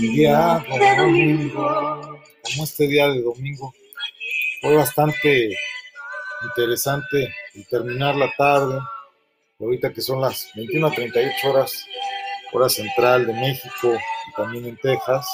[0.00, 2.20] día de domingo.
[2.42, 3.74] Como este día de domingo.
[4.60, 5.56] Fue bastante
[6.42, 8.78] interesante el terminar la tarde.
[9.60, 11.86] Ahorita que son las 21 a 38 horas,
[12.52, 13.92] hora central de México
[14.28, 15.26] y también en Texas.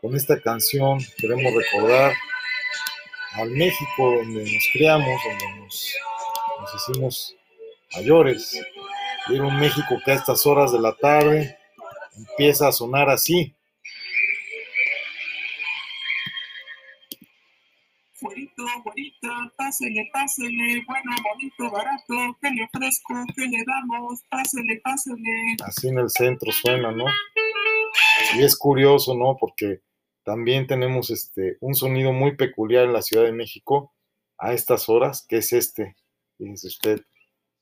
[0.00, 2.12] Con esta canción queremos recordar
[3.34, 5.94] al México donde nos criamos, donde nos,
[6.60, 7.36] nos hicimos
[7.96, 8.60] mayores.
[9.28, 11.58] Y era un México que a estas horas de la tarde
[12.16, 13.54] empieza a sonar así.
[19.74, 25.56] Pásele, pásele, bueno, bonito, barato, que le ofrezco, que le damos, pásele, pásele.
[25.64, 27.06] Así en el centro suena, ¿no?
[28.36, 29.36] Y es curioso, ¿no?
[29.38, 29.80] Porque
[30.22, 33.92] también tenemos este, un sonido muy peculiar en la Ciudad de México
[34.38, 35.96] a estas horas, que es este.
[36.38, 37.00] Fíjese usted.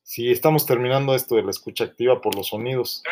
[0.03, 3.03] Si estamos terminando esto de la escucha activa por los sonidos.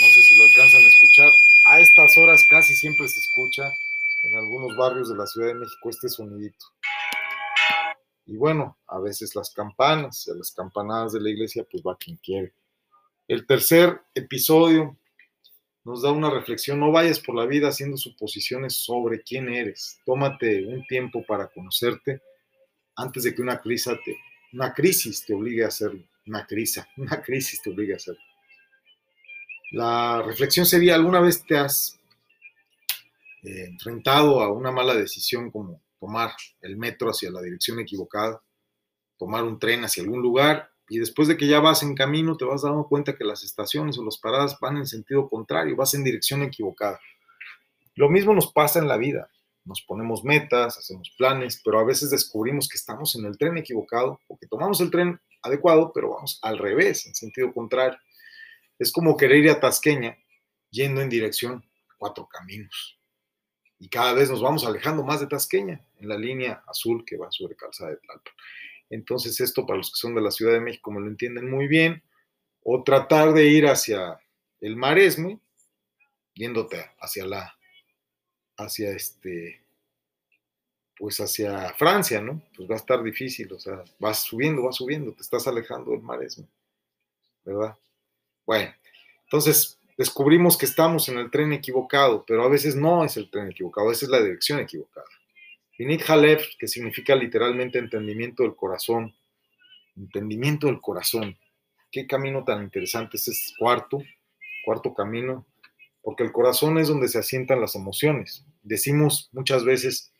[0.00, 1.30] No sé si lo alcanzan a escuchar.
[1.66, 3.72] A estas horas casi siempre se escucha
[4.24, 6.66] en algunos barrios de la Ciudad de México este sonidito.
[8.26, 12.52] Y bueno, a veces las campanas, las campanadas de la iglesia, pues va quien quiere.
[13.26, 14.96] El tercer episodio
[15.84, 16.78] nos da una reflexión.
[16.78, 19.98] No vayas por la vida haciendo suposiciones sobre quién eres.
[20.04, 22.20] Tómate un tiempo para conocerte
[22.96, 24.16] antes de que una crisis te,
[24.52, 26.02] una crisis te obligue a hacerlo.
[26.26, 28.20] Una crisis, una crisis te obligue a hacerlo.
[29.70, 31.97] La reflexión sería, ¿alguna vez te has
[33.42, 38.42] eh, enfrentado a una mala decisión como tomar el metro hacia la dirección equivocada,
[39.16, 42.44] tomar un tren hacia algún lugar y después de que ya vas en camino te
[42.44, 46.02] vas dando cuenta que las estaciones o las paradas van en sentido contrario, vas en
[46.02, 46.98] dirección equivocada.
[47.94, 49.30] Lo mismo nos pasa en la vida.
[49.64, 54.20] Nos ponemos metas, hacemos planes, pero a veces descubrimos que estamos en el tren equivocado
[54.26, 57.98] o que tomamos el tren adecuado, pero vamos al revés, en sentido contrario.
[58.78, 60.16] Es como querer ir a Tasqueña
[60.70, 61.64] yendo en dirección
[61.98, 62.97] cuatro caminos
[63.78, 67.30] y cada vez nos vamos alejando más de Tasqueña, en la línea azul que va
[67.30, 68.34] sobre Calzada de Tlalpan.
[68.90, 71.68] Entonces esto para los que son de la Ciudad de México me lo entienden muy
[71.68, 72.02] bien,
[72.62, 74.20] o tratar de ir hacia
[74.60, 75.38] el Maresme,
[76.34, 77.56] yéndote hacia la,
[78.56, 79.62] hacia este,
[80.96, 82.42] pues hacia Francia, ¿no?
[82.56, 86.02] Pues va a estar difícil, o sea, vas subiendo, vas subiendo, te estás alejando del
[86.02, 86.46] Maresme,
[87.44, 87.76] ¿verdad?
[88.44, 88.74] Bueno,
[89.24, 93.50] entonces descubrimos que estamos en el tren equivocado, pero a veces no es el tren
[93.50, 95.06] equivocado, a es la dirección equivocada.
[95.76, 99.14] Vinit Halef, que significa literalmente entendimiento del corazón,
[99.96, 101.36] entendimiento del corazón.
[101.90, 104.02] Qué camino tan interesante ese es cuarto,
[104.64, 105.46] cuarto camino,
[106.00, 108.44] porque el corazón es donde se asientan las emociones.
[108.62, 110.12] Decimos muchas veces,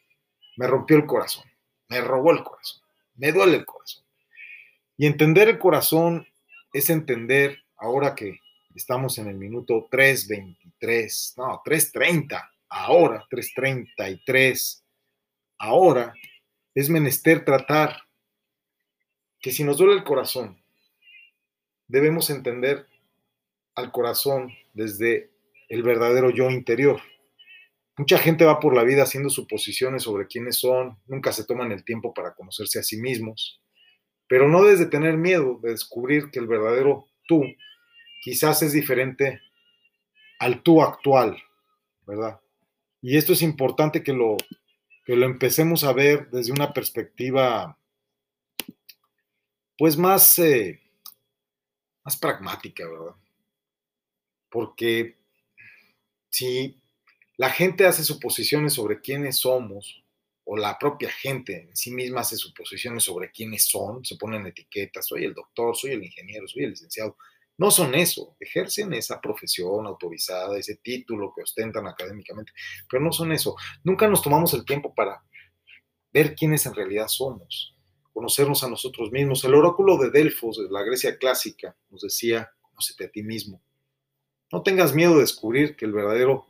[0.57, 1.45] me rompió el corazón,
[1.89, 2.83] me robó el corazón,
[3.15, 4.05] me duele el corazón.
[4.97, 6.27] Y entender el corazón
[6.73, 8.41] es entender, ahora que
[8.79, 14.83] Estamos en el minuto 3.23, no, 3.30, ahora, 3.33,
[15.59, 16.15] ahora.
[16.77, 17.97] Es menester tratar
[19.41, 20.63] que si nos duele el corazón,
[21.89, 22.87] debemos entender
[23.75, 25.33] al corazón desde
[25.69, 27.01] el verdadero yo interior.
[27.97, 31.85] Mucha gente va por la vida haciendo suposiciones sobre quiénes son, nunca se toman el
[31.85, 33.61] tiempo para conocerse a sí mismos,
[34.29, 37.43] pero no desde tener miedo de descubrir que el verdadero tú
[38.21, 39.41] quizás es diferente
[40.39, 41.43] al tú actual,
[42.07, 42.41] ¿verdad?
[43.01, 44.37] Y esto es importante que lo,
[45.05, 47.79] que lo empecemos a ver desde una perspectiva,
[49.77, 50.81] pues más, eh,
[52.05, 53.15] más pragmática, ¿verdad?
[54.51, 55.17] Porque
[56.29, 56.81] si
[57.37, 60.03] la gente hace suposiciones sobre quiénes somos,
[60.51, 65.07] o la propia gente en sí misma hace suposiciones sobre quiénes son, se ponen etiquetas,
[65.07, 67.19] soy el doctor, soy el ingeniero, soy el licenciado,
[67.59, 72.53] no son eso, ejercen esa profesión autorizada, ese título que ostentan académicamente,
[72.89, 73.57] pero no son eso.
[73.83, 75.23] Nunca nos tomamos el tiempo para
[76.13, 77.77] ver quiénes en realidad somos,
[78.13, 79.45] conocernos a nosotros mismos.
[79.45, 83.61] El oráculo de Delfos, de la Grecia clásica, nos decía, conócete a ti mismo.
[84.53, 86.47] No tengas miedo de descubrir que el verdadero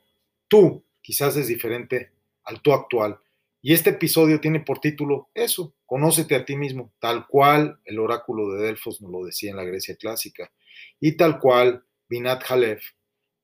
[0.47, 2.13] tú quizás es diferente
[2.45, 3.19] al tú actual.
[3.63, 8.53] Y este episodio tiene por título eso, conócete a ti mismo, tal cual el oráculo
[8.53, 10.53] de Delfos nos lo decía en la Grecia clásica.
[11.01, 12.83] Y tal cual, Binat Halef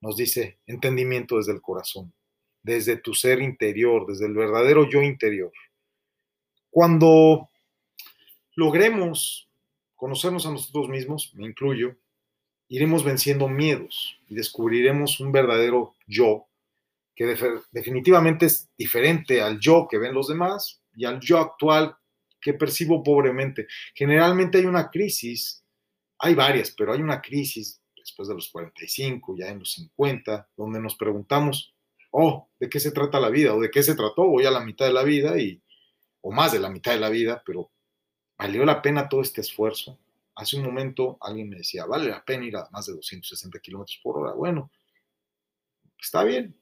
[0.01, 2.13] nos dice entendimiento desde el corazón.
[2.65, 5.53] desde tu ser interior, desde el verdadero yo interior.
[6.71, 7.51] Cuando
[8.57, 9.49] logremos
[9.95, 11.95] conocernos a nosotros mismos, me incluyo,
[12.69, 16.47] iremos venciendo miedos y descubriremos un verdadero yo
[17.15, 17.37] que
[17.71, 21.97] definitivamente es diferente al yo que ven los demás y al yo actual
[22.41, 23.67] que percibo pobremente.
[23.95, 25.64] Generalmente hay una crisis,
[26.19, 30.81] hay varias, pero hay una crisis después de los 45, ya en los 50, donde
[30.81, 31.75] nos preguntamos,
[32.11, 33.55] oh, ¿de qué se trata la vida?
[33.55, 34.27] ¿O de qué se trató?
[34.27, 35.63] Voy a la mitad de la vida y,
[36.21, 37.71] o más de la mitad de la vida, pero
[38.39, 39.99] ¿valió la pena todo este esfuerzo?
[40.35, 44.01] Hace un momento alguien me decía, vale la pena ir a más de 260 kilómetros
[44.03, 44.33] por hora.
[44.33, 44.71] Bueno,
[45.99, 46.57] está bien,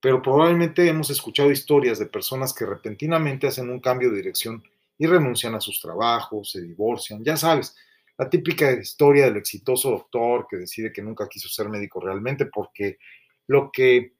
[0.00, 4.62] pero probablemente hemos escuchado historias de personas que repentinamente hacen un cambio de dirección
[4.98, 7.76] y renuncian a sus trabajos, se divorcian, ya sabes,
[8.18, 12.98] la típica historia del exitoso doctor que decide que nunca quiso ser médico realmente porque
[13.46, 14.14] lo que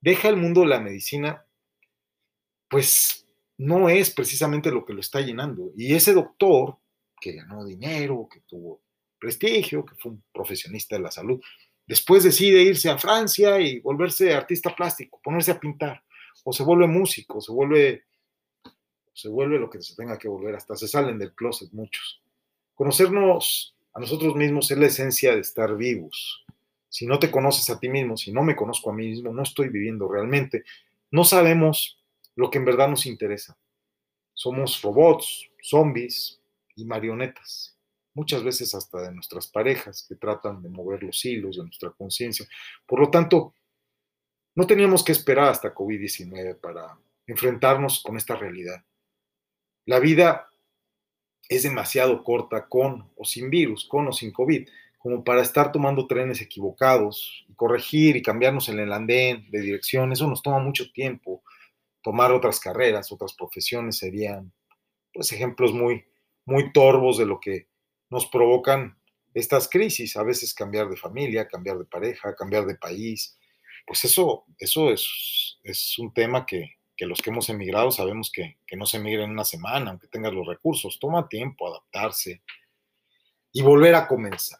[0.00, 1.44] deja el mundo de la medicina,
[2.68, 3.26] pues
[3.58, 5.72] no es precisamente lo que lo está llenando.
[5.76, 6.78] Y ese doctor
[7.20, 8.80] que ganó dinero, que tuvo
[9.18, 11.40] prestigio, que fue un profesionista de la salud,
[11.86, 16.04] después decide irse a Francia y volverse artista plástico, ponerse a pintar,
[16.44, 18.04] o se vuelve músico, se vuelve,
[19.12, 22.22] se vuelve lo que se tenga que volver, hasta se salen del closet muchos.
[22.78, 26.46] Conocernos a nosotros mismos es la esencia de estar vivos.
[26.88, 29.42] Si no te conoces a ti mismo, si no me conozco a mí mismo, no
[29.42, 30.62] estoy viviendo realmente.
[31.10, 31.98] No sabemos
[32.36, 33.58] lo que en verdad nos interesa.
[34.32, 36.40] Somos robots, zombies
[36.76, 37.76] y marionetas.
[38.14, 42.46] Muchas veces hasta de nuestras parejas que tratan de mover los hilos de nuestra conciencia.
[42.86, 43.54] Por lo tanto,
[44.54, 46.96] no teníamos que esperar hasta COVID-19 para
[47.26, 48.84] enfrentarnos con esta realidad.
[49.84, 50.48] La vida
[51.48, 54.68] es demasiado corta con o sin virus, con o sin COVID,
[54.98, 60.12] como para estar tomando trenes equivocados y corregir y cambiarnos en el andén de dirección.
[60.12, 61.42] Eso nos toma mucho tiempo.
[62.02, 64.52] Tomar otras carreras, otras profesiones serían
[65.12, 66.04] pues ejemplos muy
[66.48, 67.68] muy torbos de lo que
[68.08, 68.98] nos provocan
[69.34, 73.38] estas crisis, a veces cambiar de familia, cambiar de pareja, cambiar de país.
[73.86, 78.58] Pues eso, eso es, es un tema que, que los que hemos emigrado sabemos que,
[78.76, 80.98] no se emigra en una semana, aunque tengas los recursos.
[80.98, 82.42] Toma tiempo adaptarse
[83.52, 84.58] y volver a comenzar.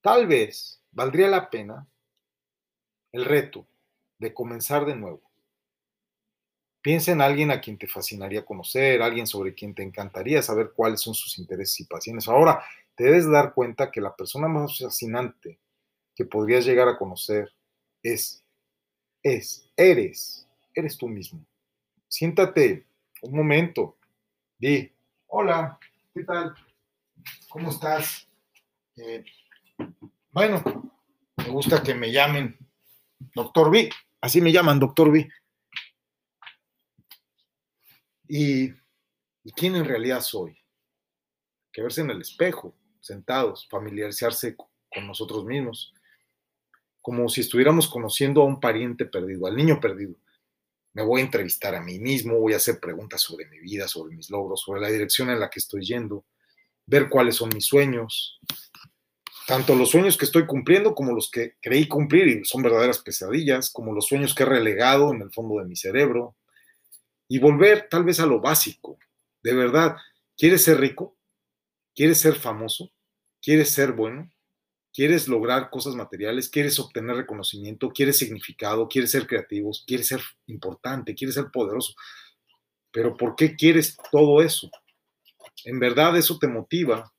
[0.00, 1.86] Tal vez valdría la pena
[3.12, 3.66] el reto
[4.18, 5.20] de comenzar de nuevo.
[6.80, 11.02] Piensa en alguien a quien te fascinaría conocer, alguien sobre quien te encantaría saber cuáles
[11.02, 12.28] son sus intereses y pasiones.
[12.28, 12.64] Ahora,
[12.94, 15.58] te debes dar cuenta que la persona más fascinante
[16.14, 17.52] que podrías llegar a conocer
[18.02, 18.42] es,
[19.22, 20.47] es, eres
[20.78, 21.44] eres tú mismo.
[22.06, 22.86] Siéntate
[23.22, 23.96] un momento.
[24.58, 24.90] Di,
[25.26, 25.78] hola,
[26.14, 26.54] ¿qué tal?
[27.48, 28.28] ¿Cómo estás?
[28.96, 29.24] Eh,
[30.30, 30.62] bueno,
[31.36, 32.56] me gusta que me llamen
[33.34, 33.90] doctor B.
[34.20, 35.28] Así me llaman, doctor B.
[38.28, 38.72] ¿Y,
[39.44, 40.56] ¿Y quién en realidad soy?
[41.72, 45.94] Que verse en el espejo, sentados, familiarizarse con nosotros mismos,
[47.00, 50.14] como si estuviéramos conociendo a un pariente perdido, al niño perdido
[50.98, 54.16] me voy a entrevistar a mí mismo, voy a hacer preguntas sobre mi vida, sobre
[54.16, 56.24] mis logros, sobre la dirección en la que estoy yendo,
[56.86, 58.40] ver cuáles son mis sueños,
[59.46, 63.70] tanto los sueños que estoy cumpliendo como los que creí cumplir y son verdaderas pesadillas,
[63.70, 66.34] como los sueños que he relegado en el fondo de mi cerebro,
[67.28, 68.98] y volver tal vez a lo básico.
[69.40, 69.98] De verdad,
[70.36, 71.16] ¿quieres ser rico?
[71.94, 72.90] ¿Quieres ser famoso?
[73.40, 74.28] ¿Quieres ser bueno?
[74.98, 81.14] Quieres lograr cosas materiales, quieres obtener reconocimiento, quieres significado, quieres ser creativo, quieres ser importante,
[81.14, 81.94] quieres ser poderoso.
[82.90, 84.68] Pero ¿por qué quieres todo eso?
[85.64, 87.12] ¿En verdad eso te motiva?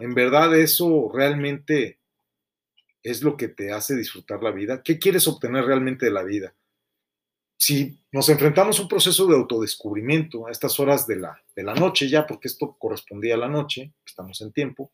[0.00, 2.00] ¿En verdad eso realmente
[3.00, 4.82] es lo que te hace disfrutar la vida?
[4.82, 6.52] ¿Qué quieres obtener realmente de la vida?
[7.56, 11.74] Si nos enfrentamos a un proceso de autodescubrimiento a estas horas de la, de la
[11.74, 14.90] noche ya, porque esto correspondía a la noche, estamos en tiempo,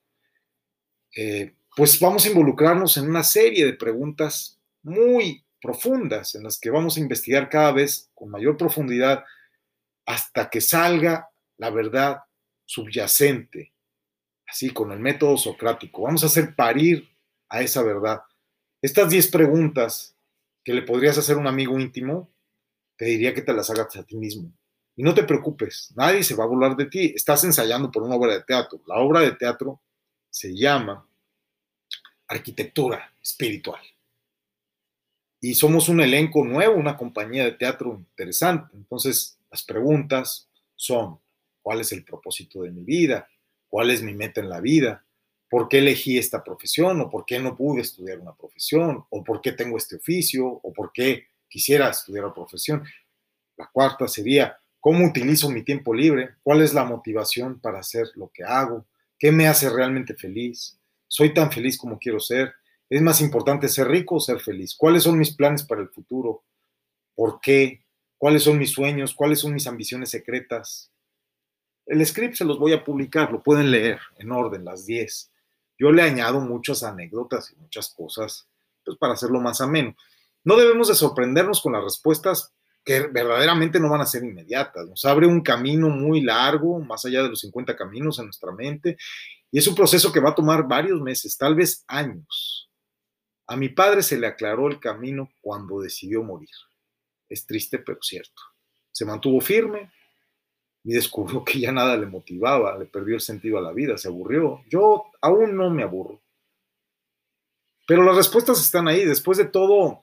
[1.17, 6.71] eh, pues vamos a involucrarnos en una serie de preguntas muy profundas en las que
[6.71, 9.23] vamos a investigar cada vez con mayor profundidad
[10.07, 11.29] hasta que salga
[11.59, 12.23] la verdad
[12.65, 13.75] subyacente,
[14.47, 16.03] así con el método socrático.
[16.03, 17.07] Vamos a hacer parir
[17.51, 18.23] a esa verdad.
[18.81, 20.17] Estas 10 preguntas
[20.65, 22.33] que le podrías hacer a un amigo íntimo,
[22.97, 24.51] te diría que te las hagas a ti mismo.
[24.97, 27.13] Y no te preocupes, nadie se va a burlar de ti.
[27.15, 28.81] Estás ensayando por una obra de teatro.
[28.87, 29.83] La obra de teatro
[30.31, 31.06] se llama
[32.29, 33.81] arquitectura espiritual.
[35.41, 38.77] Y somos un elenco nuevo, una compañía de teatro interesante.
[38.77, 41.21] Entonces, las preguntas son,
[41.63, 43.29] ¿cuál es el propósito de mi vida?
[43.69, 45.05] ¿Cuál es mi meta en la vida?
[45.49, 47.01] ¿Por qué elegí esta profesión?
[47.01, 49.05] ¿O por qué no pude estudiar una profesión?
[49.11, 50.47] ¿O por qué tengo este oficio?
[50.47, 52.85] ¿O por qué quisiera estudiar la profesión.
[53.57, 56.37] La cuarta sería, ¿cómo utilizo mi tiempo libre?
[56.43, 58.87] ¿Cuál es la motivación para hacer lo que hago?
[59.19, 60.79] ¿Qué me hace realmente feliz?
[61.09, 62.55] ¿Soy tan feliz como quiero ser?
[62.89, 64.75] ¿Es más importante ser rico o ser feliz?
[64.77, 66.45] ¿Cuáles son mis planes para el futuro?
[67.15, 67.85] ¿Por qué?
[68.19, 69.15] ¿Cuáles son mis sueños?
[69.15, 70.91] ¿Cuáles son mis ambiciones secretas?
[71.87, 75.31] El script se los voy a publicar, lo pueden leer en orden, las 10.
[75.79, 78.49] Yo le añado muchas anécdotas y muchas cosas
[78.85, 79.95] pues, para hacerlo más ameno.
[80.45, 82.53] No debemos de sorprendernos con las respuestas
[82.85, 84.87] que verdaderamente no van a ser inmediatas.
[84.87, 88.97] Nos abre un camino muy largo, más allá de los 50 caminos en nuestra mente,
[89.51, 92.71] y es un proceso que va a tomar varios meses, tal vez años.
[93.47, 96.51] A mi padre se le aclaró el camino cuando decidió morir.
[97.29, 98.43] Es triste, pero cierto.
[98.91, 99.91] Se mantuvo firme
[100.83, 104.09] y descubrió que ya nada le motivaba, le perdió el sentido a la vida, se
[104.09, 104.63] aburrió.
[104.69, 106.21] Yo aún no me aburro.
[107.87, 109.05] Pero las respuestas están ahí.
[109.05, 110.03] Después de todo,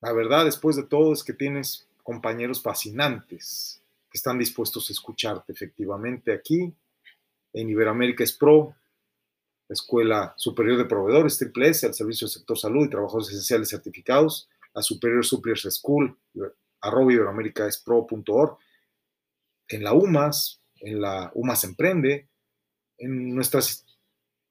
[0.00, 5.52] la verdad, después de todo, es que tienes compañeros fascinantes que están dispuestos a escucharte
[5.52, 6.72] efectivamente aquí.
[7.56, 8.76] En Iberoamérica es PRO,
[9.68, 13.70] la Escuela Superior de Proveedores, Triple S, al Servicio del Sector Salud y Trabajadores Esenciales
[13.70, 16.18] Certificados, la Superior Suppliers School,
[16.82, 18.58] arroba iberoamericaespro.org,
[19.68, 22.28] en la UMAS, en la UMAS Emprende,
[22.98, 23.86] en nuestras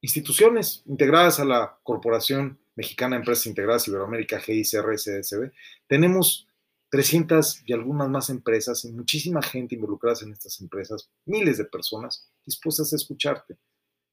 [0.02, 5.52] instituciones integradas a la Corporación Mexicana de Empresas Integradas Iberoamérica, GICR, CDSB,
[5.88, 6.48] tenemos
[6.90, 12.30] 300 y algunas más empresas y muchísima gente involucrada en estas empresas, miles de personas
[12.46, 13.58] dispuestas a escucharte.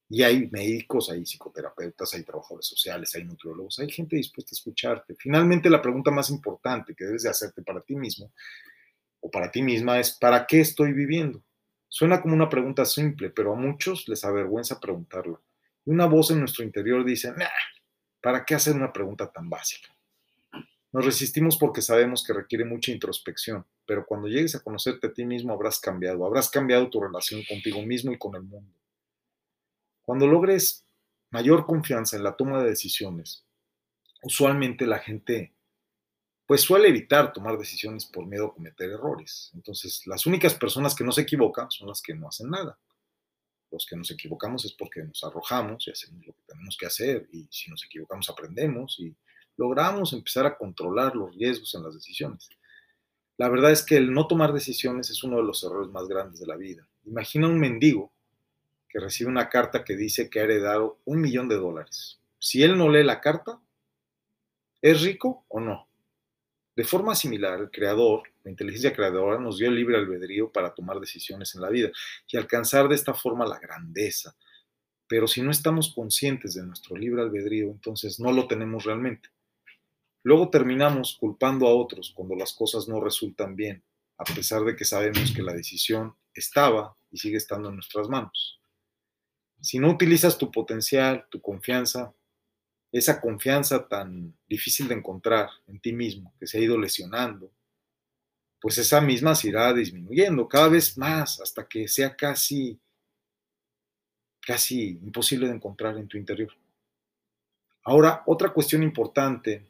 [0.08, 5.14] Y hay médicos, hay psicoterapeutas, hay trabajadores sociales, hay nutriólogos, hay gente dispuesta a escucharte.
[5.18, 8.30] Finalmente, la pregunta más importante que debes de hacerte para ti mismo
[9.20, 11.42] o para ti misma es, ¿para qué estoy viviendo?
[11.88, 15.40] Suena como una pregunta simple, pero a muchos les avergüenza preguntarla.
[15.84, 17.32] Una voz en nuestro interior dice,
[18.20, 19.88] ¿para qué hacer una pregunta tan básica?
[20.92, 25.24] Nos resistimos porque sabemos que requiere mucha introspección, pero cuando llegues a conocerte a ti
[25.24, 28.74] mismo habrás cambiado, habrás cambiado tu relación contigo mismo y con el mundo.
[30.02, 30.84] Cuando logres
[31.30, 33.46] mayor confianza en la toma de decisiones,
[34.22, 35.54] usualmente la gente
[36.46, 39.50] pues suele evitar tomar decisiones por miedo a cometer errores.
[39.54, 42.78] Entonces, las únicas personas que no se equivocan son las que no hacen nada.
[43.70, 47.26] Los que nos equivocamos es porque nos arrojamos y hacemos lo que tenemos que hacer
[47.32, 49.16] y si nos equivocamos aprendemos y
[49.56, 52.48] logramos empezar a controlar los riesgos en las decisiones.
[53.38, 56.40] La verdad es que el no tomar decisiones es uno de los errores más grandes
[56.40, 56.86] de la vida.
[57.04, 58.12] Imagina un mendigo
[58.88, 62.20] que recibe una carta que dice que ha heredado un millón de dólares.
[62.38, 63.60] Si él no lee la carta,
[64.82, 65.88] ¿es rico o no?
[66.74, 71.00] De forma similar, el creador, la inteligencia creadora, nos dio el libre albedrío para tomar
[71.00, 71.90] decisiones en la vida
[72.28, 74.34] y alcanzar de esta forma la grandeza.
[75.06, 79.28] Pero si no estamos conscientes de nuestro libre albedrío, entonces no lo tenemos realmente.
[80.22, 83.82] Luego terminamos culpando a otros cuando las cosas no resultan bien,
[84.18, 88.60] a pesar de que sabemos que la decisión estaba y sigue estando en nuestras manos.
[89.60, 92.12] Si no utilizas tu potencial, tu confianza,
[92.90, 97.50] esa confianza tan difícil de encontrar en ti mismo, que se ha ido lesionando,
[98.60, 102.78] pues esa misma se irá disminuyendo cada vez más hasta que sea casi,
[104.40, 106.52] casi imposible de encontrar en tu interior.
[107.82, 109.66] Ahora, otra cuestión importante,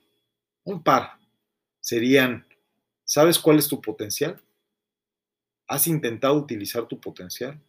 [0.65, 1.19] un par,
[1.81, 2.47] serían,
[3.05, 4.41] ¿sabes cuál es tu potencial?
[5.67, 7.61] ¿Has intentado utilizar tu potencial?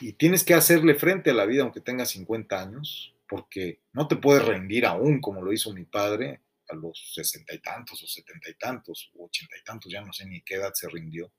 [0.00, 4.16] y tienes que hacerle frente a la vida aunque tengas 50 años, porque no te
[4.16, 8.50] puedes rendir aún como lo hizo mi padre a los sesenta y tantos o setenta
[8.50, 11.32] y tantos o ochenta y tantos, ya no sé ni qué edad se rindió.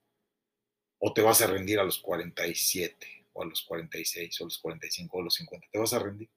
[0.99, 4.57] O te vas a rendir a los 47 o a los 46 o a los
[4.57, 6.29] 45 o a los 50, ¿te vas a rendir?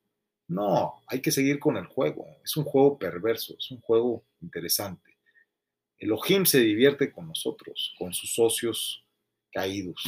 [0.52, 2.26] No, hay que seguir con el juego.
[2.44, 5.16] Es un juego perverso, es un juego interesante.
[5.98, 9.04] Elohim se divierte con nosotros, con sus socios
[9.50, 10.04] caídos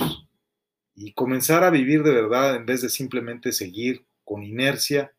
[0.95, 5.13] y comenzar a vivir de verdad en vez de simplemente seguir con inercia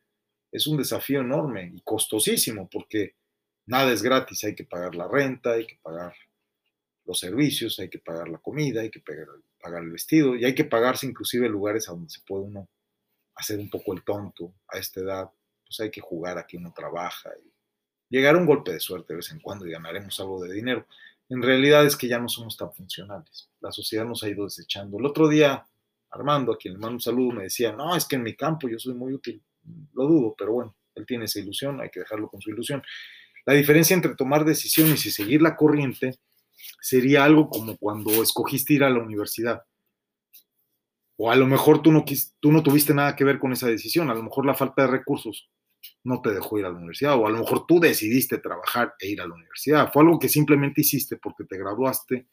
[0.51, 3.15] es un desafío enorme y costosísimo porque
[3.65, 6.13] nada es gratis, hay que pagar la renta, hay que pagar
[7.05, 9.27] los servicios, hay que pagar la comida, hay que pagar,
[9.83, 12.69] el vestido y hay que pagarse inclusive lugares a donde se puede uno
[13.35, 15.29] hacer un poco el tonto a esta edad,
[15.65, 17.51] pues hay que jugar aquí uno trabaja y
[18.09, 20.85] llegar a un golpe de suerte de vez en cuando y ganaremos algo de dinero
[21.29, 23.49] en realidad es que ya no somos tan funcionales.
[23.59, 24.99] La sociedad nos ha ido desechando.
[24.99, 25.65] El otro día,
[26.11, 28.69] Armando, a quien le mando un saludo, me decía, no, es que en mi campo
[28.69, 29.41] yo soy muy útil.
[29.93, 32.83] Lo dudo, pero bueno, él tiene esa ilusión, hay que dejarlo con su ilusión.
[33.45, 36.19] La diferencia entre tomar decisiones y seguir la corriente
[36.79, 39.63] sería algo como cuando escogiste ir a la universidad.
[41.17, 42.03] O a lo mejor tú no,
[42.39, 44.89] tú no tuviste nada que ver con esa decisión, a lo mejor la falta de
[44.89, 45.49] recursos
[46.03, 49.09] no te dejó ir a la universidad, o a lo mejor tú decidiste trabajar e
[49.09, 49.91] ir a la universidad.
[49.91, 52.27] Fue algo que simplemente hiciste porque te graduaste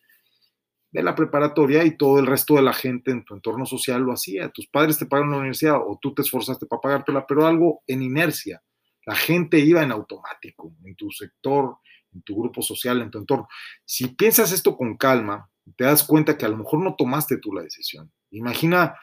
[0.91, 4.13] de la preparatoria y todo el resto de la gente en tu entorno social lo
[4.13, 4.51] hacía.
[4.51, 8.03] Tus padres te pagaron la universidad o tú te esforzaste para pagártela, pero algo en
[8.03, 8.63] inercia.
[9.07, 11.79] La gente iba en automático, en tu sector,
[12.13, 13.49] en tu grupo social, en tu entorno.
[13.85, 17.53] Si piensas esto con calma, te das cuenta que a lo mejor no tomaste tú
[17.53, 18.13] la decisión.
[18.33, 18.95] Imagina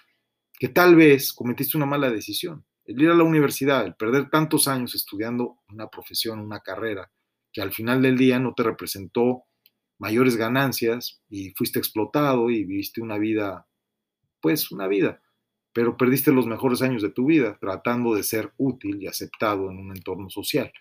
[0.57, 2.65] que tal vez cometiste una mala decisión.
[2.85, 7.11] El ir a la universidad, el perder tantos años estudiando una profesión, una carrera,
[7.53, 9.43] que al final del día no te representó
[9.99, 13.67] mayores ganancias y fuiste explotado y viviste una vida,
[14.41, 15.21] pues una vida,
[15.73, 19.77] pero perdiste los mejores años de tu vida tratando de ser útil y aceptado en
[19.77, 20.71] un entorno social.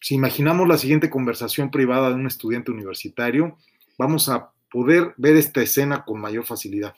[0.00, 3.56] Si imaginamos la siguiente conversación privada de un estudiante universitario,
[3.98, 6.94] vamos a poder ver esta escena con mayor facilidad.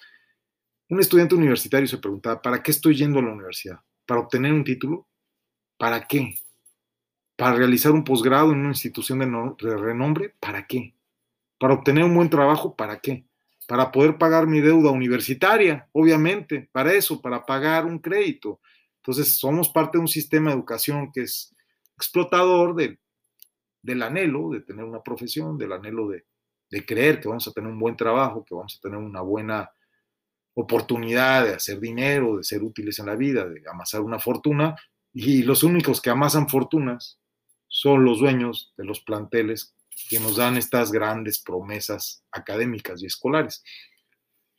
[0.89, 3.81] Un estudiante universitario se preguntaba, ¿para qué estoy yendo a la universidad?
[4.07, 5.09] ¿Para obtener un título?
[5.77, 6.35] ¿Para qué?
[7.37, 10.95] para realizar un posgrado en una institución de, renombre, ¿para qué?
[11.59, 13.27] Para obtener un buen trabajo, ¿para qué?
[13.67, 18.61] Para poder pagar mi deuda universitaria, obviamente, para eso, para pagar un crédito.
[18.97, 21.55] Entonces, somos parte de un sistema de educación que es
[21.97, 26.25] explotador del anhelo de tener una profesión, del anhelo de,
[26.75, 29.71] de creer que vamos a tener un buen trabajo, que vamos a tener una buena
[30.55, 34.75] oportunidad de hacer dinero, de ser útiles en la vida, de amasar una fortuna,
[35.13, 37.21] y los únicos que amasan fortunas
[37.69, 39.73] son los dueños de los planteles
[40.11, 43.63] que nos dan estas grandes promesas académicas y escolares.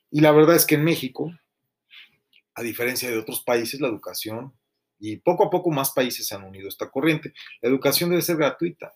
[0.09, 1.37] Y la verdad es que en México,
[2.53, 4.53] a diferencia de otros países, la educación,
[4.99, 8.37] y poco a poco más países se han unido esta corriente, la educación debe ser
[8.37, 8.93] gratuita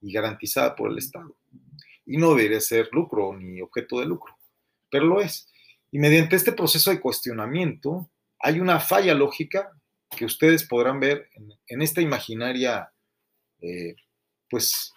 [0.00, 1.36] y garantizada por el Estado.
[2.06, 4.36] Y no debe ser lucro ni objeto de lucro,
[4.90, 5.50] pero lo es.
[5.90, 9.70] Y mediante este proceso de cuestionamiento hay una falla lógica
[10.10, 11.30] que ustedes podrán ver
[11.66, 12.92] en, esta imaginaria
[13.60, 13.96] eh,
[14.50, 14.92] pues,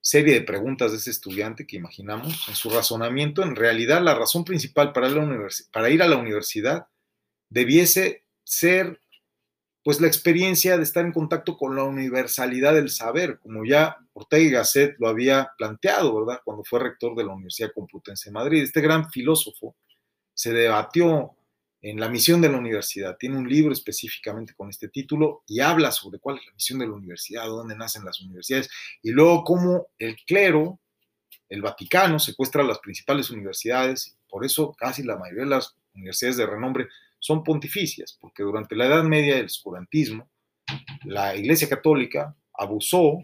[0.00, 4.44] serie de preguntas de ese estudiante que imaginamos en su razonamiento, en realidad la razón
[4.44, 5.08] principal para
[5.90, 6.86] ir a la universidad
[7.48, 9.00] debiese ser
[9.86, 14.42] pues la experiencia de estar en contacto con la universalidad del saber, como ya Ortega
[14.42, 16.40] y Gasset lo había planteado, ¿verdad?
[16.44, 18.64] Cuando fue rector de la Universidad Complutense de Madrid.
[18.64, 19.76] Este gran filósofo
[20.34, 21.36] se debatió
[21.82, 23.16] en la misión de la universidad.
[23.16, 26.86] Tiene un libro específicamente con este título y habla sobre cuál es la misión de
[26.88, 28.68] la universidad, dónde nacen las universidades
[29.04, 30.80] y luego cómo el clero,
[31.48, 34.18] el Vaticano, secuestra las principales universidades.
[34.28, 38.86] Por eso casi la mayoría de las universidades de renombre son pontificias, porque durante la
[38.86, 40.30] Edad Media del oscurantismo,
[41.04, 43.18] la Iglesia Católica abusó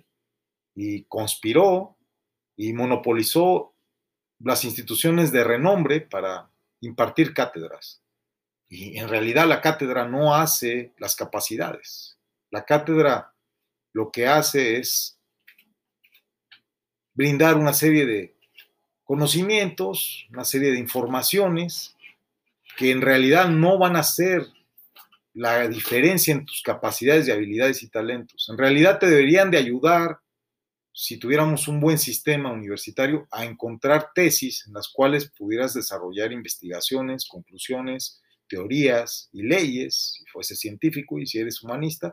[0.75, 1.99] y conspiró
[2.57, 3.75] y monopolizó
[4.39, 6.51] las instituciones de renombre para
[6.81, 8.03] impartir cátedras
[8.75, 12.19] y en realidad la cátedra no hace las capacidades.
[12.51, 13.35] La cátedra
[13.93, 15.21] lo que hace es
[17.13, 18.35] brindar una serie de
[19.05, 21.95] conocimientos, una serie de informaciones
[22.77, 24.47] que en realidad no van a hacer
[25.35, 28.49] la diferencia en tus capacidades y habilidades y talentos.
[28.51, 30.19] En realidad te deberían de ayudar,
[30.93, 37.27] si tuviéramos un buen sistema universitario, a encontrar tesis en las cuales pudieras desarrollar investigaciones,
[37.27, 42.13] conclusiones, teorías y leyes, si fuese científico y si eres humanista,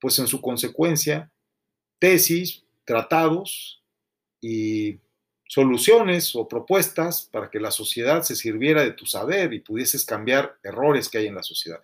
[0.00, 1.32] pues en su consecuencia,
[1.98, 3.82] tesis, tratados
[4.40, 5.00] y
[5.54, 10.58] soluciones o propuestas para que la sociedad se sirviera de tu saber y pudieses cambiar
[10.64, 11.80] errores que hay en la sociedad.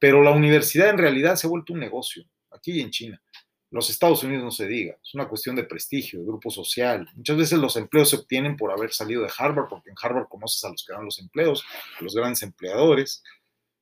[0.00, 3.22] Pero la universidad en realidad se ha vuelto un negocio, aquí en China.
[3.70, 7.08] Los Estados Unidos no se diga, es una cuestión de prestigio, de grupo social.
[7.14, 10.64] Muchas veces los empleos se obtienen por haber salido de Harvard, porque en Harvard conoces
[10.64, 11.64] a los que dan los empleos,
[12.00, 13.22] a los grandes empleadores.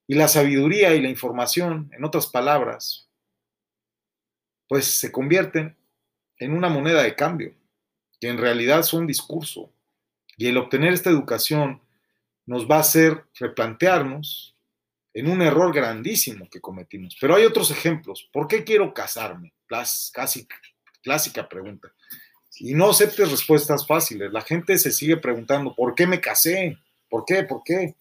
[0.07, 3.09] Y la sabiduría y la información, en otras palabras,
[4.69, 5.79] pues se convierten
[6.37, 7.55] en una moneda de cambio,
[8.21, 9.73] que en realidad son discurso.
[10.37, 11.81] Y el obtener esta educación
[12.47, 14.55] nos va a hacer replantearnos
[15.13, 17.17] en un error grandísimo que cometimos.
[17.21, 18.29] Pero hay otros ejemplos.
[18.33, 19.53] ¿Por qué quiero casarme?
[20.13, 20.49] casi
[21.03, 21.93] clásica pregunta.
[22.59, 24.33] Y no aceptes respuestas fáciles.
[24.33, 26.77] La gente se sigue preguntando, ¿por qué me casé?
[27.09, 27.45] ¿Por qué?
[27.45, 27.95] ¿Por qué?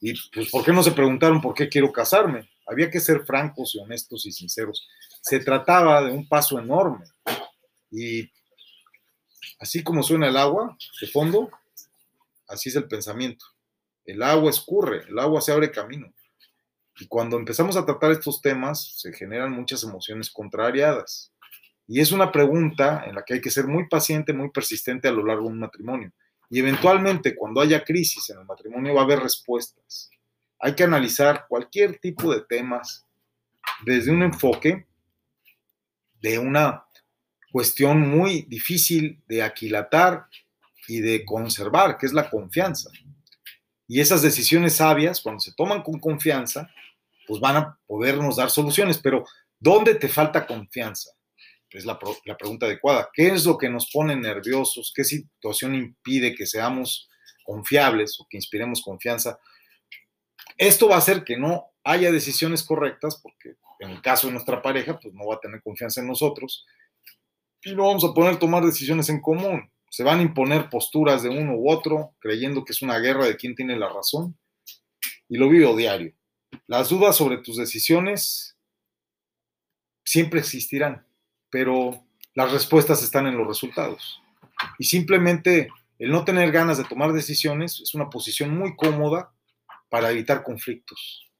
[0.00, 2.48] Y pues, ¿por qué no se preguntaron por qué quiero casarme?
[2.66, 4.86] Había que ser francos y honestos y sinceros.
[5.22, 7.06] Se trataba de un paso enorme.
[7.90, 8.30] Y
[9.58, 11.50] así como suena el agua de fondo,
[12.48, 13.44] así es el pensamiento.
[14.04, 16.12] El agua escurre, el agua se abre camino.
[16.98, 21.32] Y cuando empezamos a tratar estos temas, se generan muchas emociones contrariadas.
[21.88, 25.12] Y es una pregunta en la que hay que ser muy paciente, muy persistente a
[25.12, 26.12] lo largo de un matrimonio.
[26.48, 30.10] Y eventualmente, cuando haya crisis en el matrimonio, va a haber respuestas.
[30.58, 33.04] Hay que analizar cualquier tipo de temas
[33.84, 34.86] desde un enfoque
[36.20, 36.85] de una
[37.56, 40.26] cuestión muy difícil de aquilatar
[40.86, 42.90] y de conservar, que es la confianza.
[43.88, 46.68] Y esas decisiones sabias, cuando se toman con confianza,
[47.26, 48.98] pues van a podernos dar soluciones.
[48.98, 49.24] Pero,
[49.58, 51.12] ¿dónde te falta confianza?
[51.70, 53.08] Es la, la pregunta adecuada.
[53.10, 54.92] ¿Qué es lo que nos pone nerviosos?
[54.94, 57.08] ¿Qué situación impide que seamos
[57.42, 59.38] confiables o que inspiremos confianza?
[60.58, 64.60] Esto va a hacer que no haya decisiones correctas, porque en el caso de nuestra
[64.60, 66.66] pareja, pues no va a tener confianza en nosotros
[67.62, 69.70] y no vamos a poder tomar decisiones en común.
[69.90, 73.36] Se van a imponer posturas de uno u otro, creyendo que es una guerra de
[73.36, 74.36] quién tiene la razón.
[75.28, 76.14] Y lo vivo diario.
[76.66, 78.56] Las dudas sobre tus decisiones
[80.04, 81.06] siempre existirán,
[81.50, 84.20] pero las respuestas están en los resultados.
[84.78, 89.32] Y simplemente el no tener ganas de tomar decisiones es una posición muy cómoda
[89.88, 91.30] para evitar conflictos.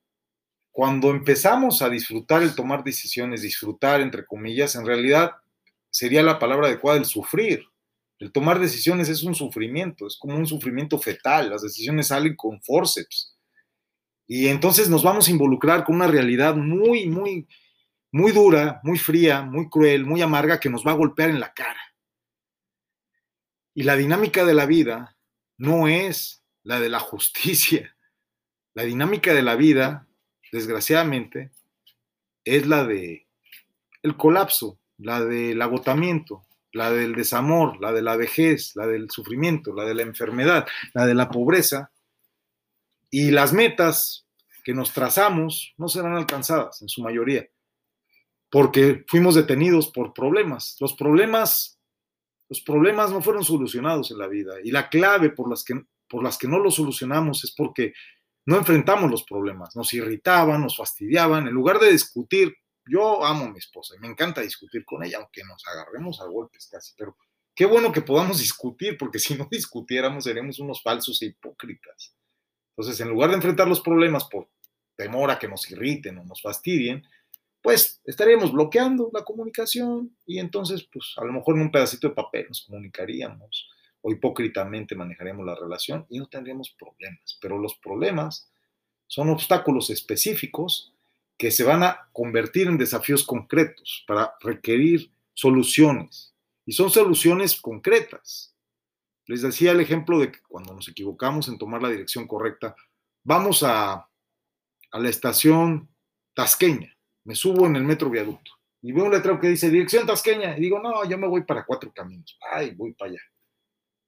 [0.72, 5.32] Cuando empezamos a disfrutar el tomar decisiones, disfrutar entre comillas, en realidad
[5.96, 7.64] sería la palabra adecuada el sufrir.
[8.18, 12.60] El tomar decisiones es un sufrimiento, es como un sufrimiento fetal, las decisiones salen con
[12.62, 13.34] forceps.
[14.26, 17.48] Y entonces nos vamos a involucrar con una realidad muy, muy,
[18.12, 21.54] muy dura, muy fría, muy cruel, muy amarga que nos va a golpear en la
[21.54, 21.80] cara.
[23.74, 25.16] Y la dinámica de la vida
[25.56, 27.96] no es la de la justicia.
[28.74, 30.06] La dinámica de la vida,
[30.52, 31.52] desgraciadamente,
[32.44, 33.26] es la de
[34.02, 39.74] el colapso, la del agotamiento, la del desamor, la de la vejez, la del sufrimiento,
[39.74, 41.90] la de la enfermedad, la de la pobreza.
[43.10, 44.26] Y las metas
[44.64, 47.48] que nos trazamos no serán alcanzadas en su mayoría,
[48.50, 50.76] porque fuimos detenidos por problemas.
[50.80, 51.78] Los problemas,
[52.48, 56.22] los problemas no fueron solucionados en la vida y la clave por las que, por
[56.22, 57.94] las que no los solucionamos es porque
[58.44, 62.56] no enfrentamos los problemas, nos irritaban, nos fastidiaban, en lugar de discutir,
[62.86, 66.26] yo amo a mi esposa y me encanta discutir con ella, aunque nos agarremos a
[66.26, 67.16] golpes casi, pero
[67.54, 72.14] qué bueno que podamos discutir, porque si no discutiéramos seríamos unos falsos e hipócritas.
[72.70, 74.48] Entonces, en lugar de enfrentar los problemas por
[74.96, 77.02] temor a que nos irriten o nos fastidien,
[77.62, 82.14] pues estaríamos bloqueando la comunicación y entonces, pues a lo mejor en un pedacito de
[82.14, 83.68] papel nos comunicaríamos
[84.02, 87.38] o hipócritamente manejaríamos la relación y no tendríamos problemas.
[87.40, 88.52] Pero los problemas
[89.08, 90.94] son obstáculos específicos
[91.36, 96.34] que se van a convertir en desafíos concretos para requerir soluciones.
[96.64, 98.54] Y son soluciones concretas.
[99.26, 102.74] Les decía el ejemplo de que cuando nos equivocamos en tomar la dirección correcta,
[103.24, 105.88] vamos a, a la estación
[106.34, 110.56] tasqueña, me subo en el metro viaducto y veo un letrero que dice dirección tasqueña
[110.56, 112.38] y digo, no, yo me voy para cuatro caminos.
[112.52, 113.20] Ay, voy para allá.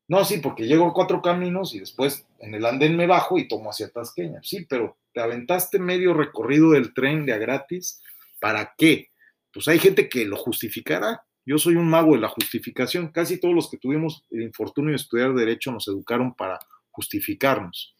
[0.06, 3.48] No, sí, porque llego a cuatro caminos y después en el andén me bajo y
[3.48, 4.40] tomo hacia Tasqueña.
[4.42, 8.00] Sí, pero te aventaste medio recorrido del tren de a gratis.
[8.38, 9.10] ¿Para qué?
[9.52, 11.24] Pues hay gente que lo justificará.
[11.44, 13.08] Yo soy un mago de la justificación.
[13.08, 16.60] Casi todos los que tuvimos el infortunio de estudiar Derecho nos educaron para
[16.92, 17.96] justificarnos.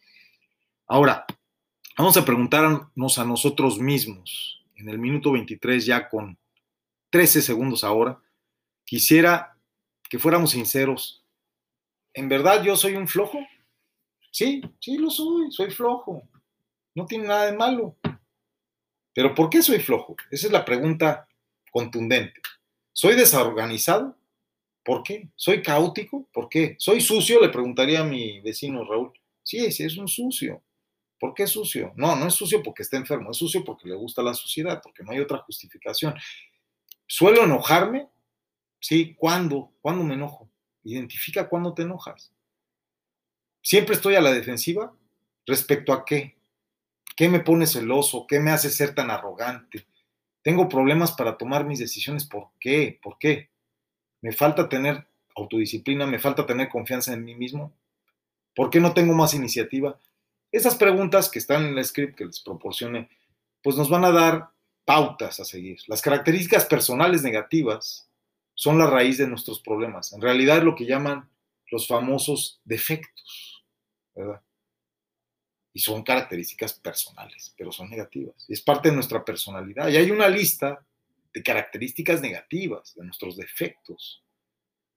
[0.87, 1.25] Ahora,
[1.97, 6.37] vamos a preguntarnos a nosotros mismos, en el minuto 23 ya con
[7.09, 8.17] 13 segundos ahora,
[8.85, 9.57] quisiera
[10.09, 11.25] que fuéramos sinceros
[12.13, 13.39] ¿en verdad yo soy un flojo?
[14.31, 16.23] Sí, sí lo soy, soy flojo.
[16.95, 17.95] No tiene nada de malo.
[19.13, 20.15] Pero ¿por qué soy flojo?
[20.31, 21.27] Esa es la pregunta
[21.71, 22.41] contundente.
[22.93, 24.17] ¿Soy desorganizado?
[24.83, 25.29] ¿Por qué?
[25.35, 26.27] ¿Soy caótico?
[26.33, 26.75] ¿Por qué?
[26.79, 27.41] ¿Soy sucio?
[27.41, 29.11] Le preguntaría a mi vecino Raúl.
[29.43, 30.63] Sí, sí, es un sucio.
[31.19, 31.91] ¿Por qué sucio?
[31.95, 35.03] No, no es sucio porque está enfermo, es sucio porque le gusta la suciedad, porque
[35.03, 36.15] no hay otra justificación.
[37.05, 38.07] ¿Suelo enojarme?
[38.79, 39.73] Sí, ¿cuándo?
[39.81, 40.49] ¿Cuándo me enojo?
[40.83, 42.31] Identifica cuándo te enojas.
[43.61, 44.95] Siempre estoy a la defensiva
[45.45, 46.38] respecto a qué.
[47.19, 48.25] ¿Qué me pone celoso?
[48.25, 49.85] ¿Qué me hace ser tan arrogante?
[50.41, 52.23] Tengo problemas para tomar mis decisiones.
[52.23, 52.97] ¿Por qué?
[53.03, 53.49] ¿Por qué?
[54.21, 55.05] Me falta tener
[55.35, 57.73] autodisciplina, me falta tener confianza en mí mismo.
[58.55, 59.99] ¿Por qué no tengo más iniciativa?
[60.49, 63.09] Esas preguntas que están en el script que les proporcione,
[63.61, 64.51] pues nos van a dar
[64.85, 65.77] pautas a seguir.
[65.87, 68.09] Las características personales negativas
[68.53, 70.13] son la raíz de nuestros problemas.
[70.13, 71.29] En realidad es lo que llaman
[71.69, 73.65] los famosos defectos,
[74.15, 74.41] ¿verdad?
[75.73, 78.45] Y son características personales, pero son negativas.
[78.47, 79.87] Es parte de nuestra personalidad.
[79.89, 80.83] Y hay una lista
[81.33, 84.23] de características negativas, de nuestros defectos.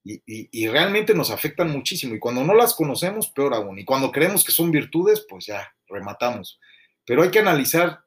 [0.05, 2.15] Y, y, realmente nos afectan muchísimo.
[2.15, 3.79] Y cuando no las conocemos, peor aún.
[3.79, 6.59] Y cuando creemos que son virtudes, pues ya rematamos.
[7.07, 8.01] Pero hay que analizar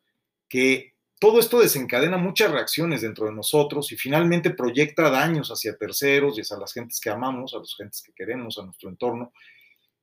[0.49, 6.37] que todo esto desencadena muchas reacciones dentro de nosotros y finalmente proyecta daños hacia terceros
[6.37, 9.31] y hacia las gentes que amamos, a las gentes que queremos, a nuestro entorno.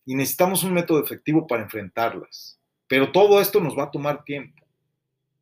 [0.05, 2.59] Y necesitamos un método efectivo para enfrentarlas.
[2.89, 4.63] Pero todo esto nos va a tomar tiempo.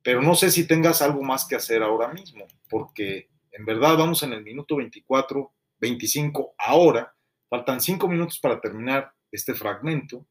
[0.02, 4.22] pero no sé si tengas algo más que hacer ahora mismo, porque en verdad vamos
[4.22, 7.14] en el minuto 24, 25 ahora,
[7.50, 10.24] faltan cinco minutos para terminar este fragmento,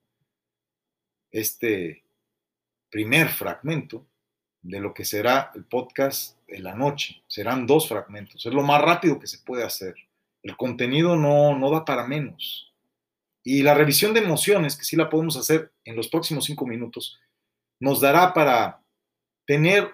[1.32, 2.04] este
[2.90, 4.08] primer fragmento
[4.62, 7.24] de lo que será el podcast de la noche.
[7.28, 9.96] Serán dos fragmentos, es lo más rápido que se puede hacer.
[10.42, 12.69] El contenido no, no da para menos.
[13.44, 17.20] Y la revisión de emociones, que sí la podemos hacer en los próximos cinco minutos,
[17.80, 18.84] nos dará para
[19.46, 19.90] tener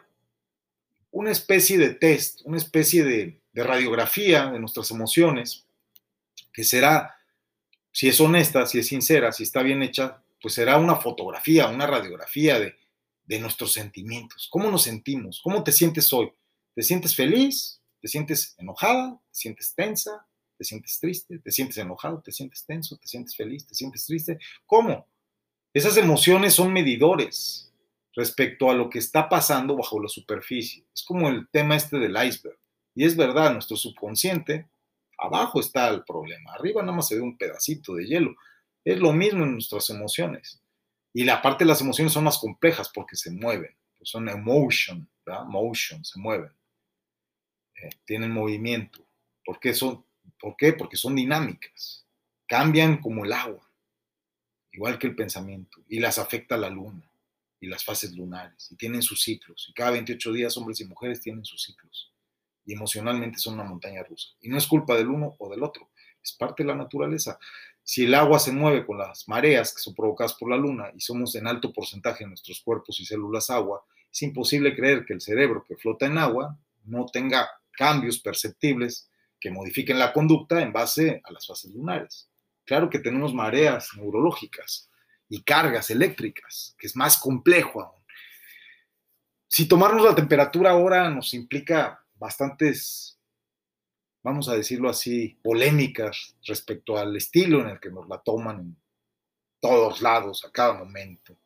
[1.12, 5.65] una especie de test, una especie de, radiografía de nuestras emociones,
[6.51, 7.15] que será,
[7.89, 11.88] si es honesta, si es sincera, si está bien hecha, pues será una fotografía, una
[11.88, 14.49] radiografía de nuestros sentimientos.
[14.51, 15.39] ¿Cómo nos sentimos?
[15.41, 16.34] ¿Cómo te sientes hoy?
[16.73, 17.81] ¿Te sientes feliz?
[18.01, 19.13] ¿Te sientes enojada?
[19.31, 20.27] ¿Te sientes tensa?
[20.65, 21.38] ¿Te sientes triste?
[21.38, 22.23] ¿Te sientes enojado?
[22.23, 22.97] ¿Te sientes tenso?
[22.97, 23.67] ¿Te sientes feliz?
[23.67, 24.39] ¿Te sientes triste?
[24.65, 25.08] ¿Cómo?
[25.71, 27.71] Esas emociones son medidores
[28.15, 30.84] respecto a lo que está pasando bajo la superficie.
[30.91, 32.58] Es como el tema este del iceberg.
[32.95, 34.67] Y es verdad, nuestro subconsciente,
[35.19, 36.54] abajo está el problema.
[36.54, 38.36] Arriba nada más se ve un pedacito de hielo.
[38.84, 40.63] Es lo mismo en nuestras emociones.
[41.13, 43.78] Y la parte de las emociones son más complejas porque se mueven.
[44.01, 45.45] Son emotion, ¿verdad?
[45.45, 46.51] Motion, se mueven.
[47.84, 49.06] Eh, tienen movimiento.
[49.45, 50.04] ¿Por qué, son,
[50.39, 50.74] ¿Por qué?
[50.74, 52.06] Porque son dinámicas.
[52.48, 53.69] Cambian como el agua,
[54.71, 55.84] igual que el pensamiento.
[55.88, 57.10] Y las afecta la luna
[57.60, 58.71] y las fases lunares.
[58.71, 59.67] Y tienen sus ciclos.
[59.69, 62.12] Y cada 28 días hombres y mujeres tienen sus ciclos.
[62.65, 64.30] Y emocionalmente son una montaña rusa.
[64.41, 65.89] Y no es culpa del uno o del otro.
[66.24, 67.39] Es parte de la naturaleza.
[67.84, 71.00] Si el agua se mueve con las mareas que son provocadas por la luna y
[71.00, 75.21] somos en alto porcentaje en nuestros cuerpos y células agua, es imposible creer que el
[75.21, 79.10] cerebro que flota en agua no tenga cambios perceptibles
[79.45, 82.27] que modifiquen la conducta en base a las fases lunares.
[82.65, 84.89] Claro que tenemos mareas neurológicas
[85.29, 88.03] y cargas eléctricas, que es más complejo aún.
[89.47, 93.19] Si tomarnos la temperatura ahora nos implica bastantes,
[94.23, 98.77] vamos a decirlo así, polémicas respecto al estilo en el que nos la toman en
[99.60, 101.38] todos lados, a cada momento.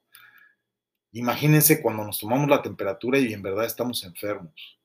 [1.12, 4.79] Imagínense cuando nos tomamos la temperatura y en verdad estamos enfermos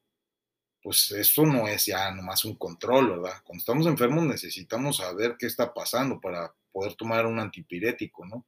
[0.84, 3.42] pues eso no es ya nomás un control, ¿verdad?
[3.42, 8.44] Cuando estamos enfermos necesitamos saber qué está pasando para poder tomar un antipirético, ¿no?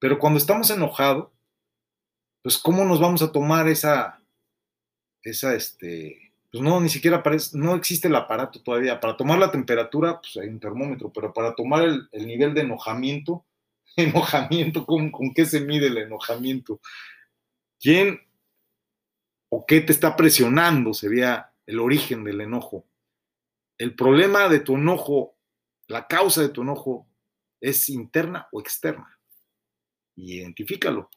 [0.00, 1.28] Pero cuando estamos enojados,
[2.42, 4.20] pues ¿cómo nos vamos a tomar esa,
[5.22, 8.98] esa, este, pues no, ni siquiera parece, no existe el aparato todavía.
[8.98, 13.46] Para tomar la temperatura, pues hay un termómetro, pero para tomar el, nivel de enojamiento,
[13.96, 16.80] enojamiento, ¿con, ¿con qué se mide el enojamiento?
[17.78, 18.20] ¿Quién
[19.48, 20.92] o qué te está presionando?
[20.92, 22.86] Sería el origen del enojo.
[23.76, 25.36] El problema de tu enojo,
[25.86, 27.06] la causa de tu enojo,
[27.60, 29.20] es interna o externa.
[30.16, 31.10] identifícalo.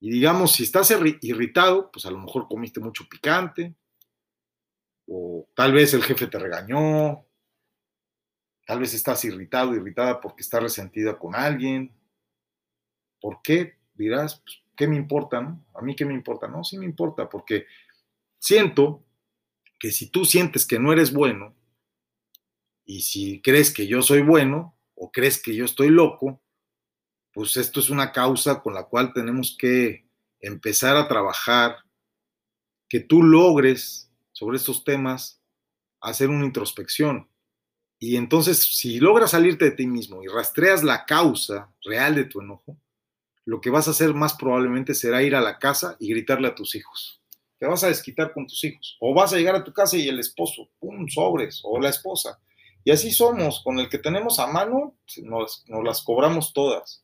[0.00, 3.74] Y digamos, si estás irritado, pues a lo mejor comiste mucho picante,
[5.06, 7.26] o tal vez el jefe te regañó,
[8.66, 11.94] tal vez estás irritado, irritada porque estás resentida con alguien.
[13.20, 13.76] ¿Por qué?
[13.94, 15.38] Dirás, pues, ¿qué me importa?
[15.74, 16.48] A mí qué me importa.
[16.48, 17.66] No, sí me importa, porque
[18.38, 19.05] siento
[19.78, 21.54] que si tú sientes que no eres bueno,
[22.84, 26.40] y si crees que yo soy bueno, o crees que yo estoy loco,
[27.32, 30.08] pues esto es una causa con la cual tenemos que
[30.40, 31.76] empezar a trabajar,
[32.88, 35.42] que tú logres sobre estos temas
[36.00, 37.28] hacer una introspección.
[37.98, 42.40] Y entonces, si logras salirte de ti mismo y rastreas la causa real de tu
[42.40, 42.78] enojo,
[43.44, 46.54] lo que vas a hacer más probablemente será ir a la casa y gritarle a
[46.54, 47.20] tus hijos
[47.58, 48.96] te vas a desquitar con tus hijos.
[49.00, 52.38] O vas a llegar a tu casa y el esposo, pum, sobres, o la esposa.
[52.84, 57.02] Y así somos, con el que tenemos a mano, nos, las cobramos todas.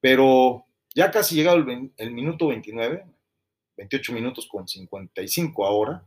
[0.00, 3.04] Pero ya casi llegado el, el, minuto 29,
[3.76, 6.06] 28 minutos con 55 ahora,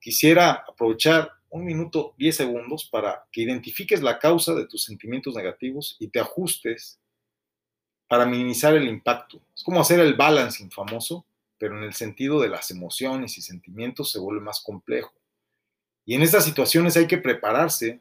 [0.00, 5.96] quisiera aprovechar un minuto 10 segundos para que identifiques la causa de tus sentimientos negativos
[6.00, 6.98] y te ajustes
[8.08, 9.40] para minimizar el impacto.
[9.54, 11.26] Es como hacer el balancing famoso
[11.60, 15.12] pero en el sentido de las emociones y sentimientos se vuelve más complejo.
[16.06, 18.00] Y en estas situaciones hay que prepararse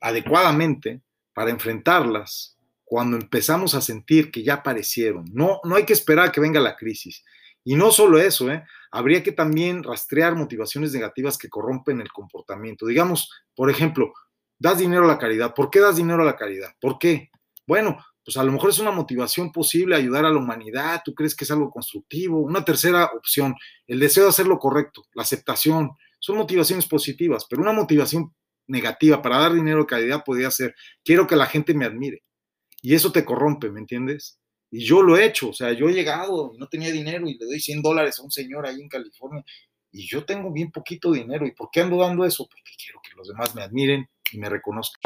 [0.00, 1.00] adecuadamente
[1.32, 5.26] para enfrentarlas cuando empezamos a sentir que ya aparecieron.
[5.32, 7.24] No, no hay que esperar que venga la crisis.
[7.62, 8.64] Y no solo eso, ¿eh?
[8.90, 12.84] habría que también rastrear motivaciones negativas que corrompen el comportamiento.
[12.84, 14.12] Digamos, por ejemplo,
[14.58, 15.54] das dinero a la caridad.
[15.54, 16.74] ¿Por qué das dinero a la caridad?
[16.80, 17.30] ¿Por qué?
[17.64, 21.34] Bueno, pues a lo mejor es una motivación posible ayudar a la humanidad, tú crees
[21.34, 22.42] que es algo constructivo.
[22.42, 23.54] Una tercera opción,
[23.86, 28.34] el deseo de hacer lo correcto, la aceptación, son motivaciones positivas, pero una motivación
[28.66, 32.22] negativa para dar dinero de calidad podría ser, quiero que la gente me admire.
[32.82, 34.38] Y eso te corrompe, ¿me entiendes?
[34.70, 37.38] Y yo lo he hecho, o sea, yo he llegado y no tenía dinero y
[37.38, 39.42] le doy 100 dólares a un señor ahí en California
[39.90, 41.46] y yo tengo bien poquito dinero.
[41.46, 42.46] ¿Y por qué ando dando eso?
[42.46, 45.00] Porque quiero que los demás me admiren y me reconozcan.